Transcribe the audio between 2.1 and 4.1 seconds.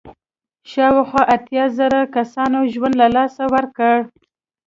کسانو ژوند له لاسه ورکړ.